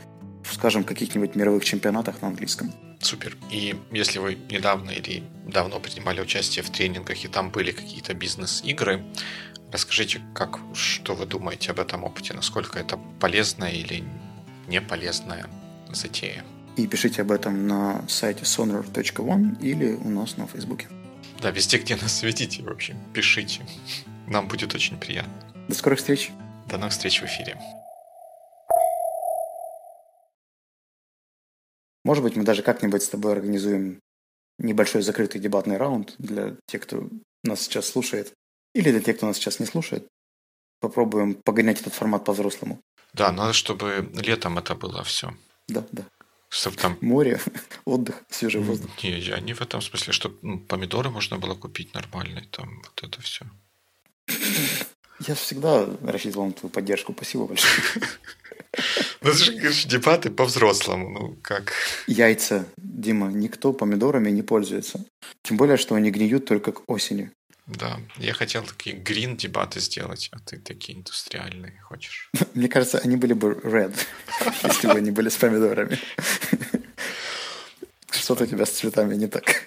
[0.50, 2.72] скажем, каких-нибудь мировых чемпионатах на английском.
[3.00, 3.36] Супер.
[3.50, 9.04] И если вы недавно или давно принимали участие в тренингах и там были какие-то бизнес-игры,
[9.72, 14.04] расскажите, как, что вы думаете об этом опыте, насколько это полезная или
[14.68, 15.46] не полезная
[15.94, 16.44] затея.
[16.76, 20.88] И пишите об этом на сайте sonar.one или у нас на Фейсбуке.
[21.40, 23.66] Да, везде, где нас видите, в общем, пишите.
[24.26, 25.32] Нам будет очень приятно.
[25.68, 26.30] До скорых встреч.
[26.68, 27.58] До новых встреч в эфире.
[32.04, 34.00] Может быть, мы даже как-нибудь с тобой организуем
[34.58, 37.08] небольшой закрытый дебатный раунд для тех, кто
[37.44, 38.32] нас сейчас слушает,
[38.74, 40.06] или для тех, кто нас сейчас не слушает.
[40.80, 42.80] Попробуем погонять этот формат по-взрослому.
[43.12, 45.32] Да, надо, чтобы летом это было все.
[45.72, 46.04] Да, да.
[46.48, 46.98] Чтобы там...
[47.00, 47.40] Море,
[47.84, 48.90] отдых, свежий воздух.
[49.02, 53.02] Не, я не в этом смысле, чтобы ну, помидоры можно было купить нормальные, там вот
[53.02, 53.46] это все.
[55.26, 57.12] Я всегда рассчитывал на твою поддержку.
[57.16, 57.72] Спасибо большое.
[59.20, 61.10] Ну, это же, говоришь, дебаты по-взрослому.
[61.10, 61.74] Ну, как?
[62.06, 65.04] Яйца, Дима, никто помидорами не пользуется.
[65.42, 67.30] Тем более, что они гниют только к осени.
[67.66, 72.30] Да, я хотел такие грин дебаты сделать, а ты такие индустриальные хочешь.
[72.54, 73.96] Мне кажется, они были бы red,
[74.64, 75.98] если бы они были с помидорами.
[78.10, 79.64] Что-то у тебя с цветами не так.